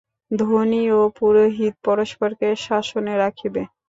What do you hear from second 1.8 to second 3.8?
পরস্পরকে শাসনে রাখিবে।